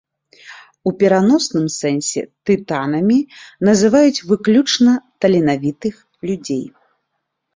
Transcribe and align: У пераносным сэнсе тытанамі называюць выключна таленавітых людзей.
У 0.91 0.93
пераносным 1.01 1.65
сэнсе 1.79 2.21
тытанамі 2.49 3.17
называюць 3.69 4.23
выключна 4.31 4.91
таленавітых 5.25 5.95
людзей. 6.31 6.65